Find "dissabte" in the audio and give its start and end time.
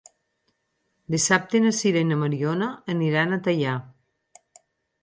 1.15-1.61